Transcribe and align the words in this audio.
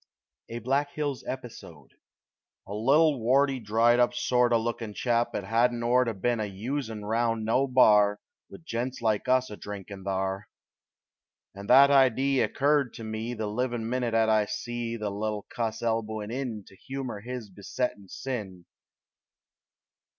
A 0.49 0.57
Black 0.57 0.93
Hills 0.93 1.23
Episode 1.27 1.93
A 2.65 2.73
little, 2.73 3.19
warty, 3.21 3.59
dried 3.59 3.99
up 3.99 4.15
sort 4.15 4.51
O' 4.51 4.59
lookin' 4.59 4.95
chap 4.95 5.35
'at 5.35 5.43
hadn't 5.43 5.83
ort 5.83 6.07
A 6.07 6.15
ben 6.15 6.39
a 6.39 6.47
usin' 6.47 7.05
round 7.05 7.45
no 7.45 7.67
bar, 7.67 8.19
With 8.49 8.65
gents 8.65 9.03
like 9.03 9.27
us 9.27 9.51
a 9.51 9.57
drinkin' 9.57 10.03
thar! 10.03 10.47
And 11.53 11.69
that 11.69 11.91
idee 11.91 12.41
occurred 12.41 12.95
to 12.95 13.03
me 13.03 13.35
The 13.35 13.45
livin' 13.45 13.87
minit 13.87 14.15
'at 14.15 14.27
I 14.27 14.45
see 14.47 14.97
The 14.97 15.11
little 15.11 15.45
cuss 15.53 15.83
elbowin' 15.83 16.31
in 16.31 16.63
To 16.65 16.75
humor 16.75 17.19
his 17.19 17.51
besettin' 17.51 18.09
sin. 18.09 18.65